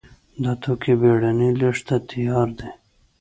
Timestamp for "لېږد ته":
1.59-1.95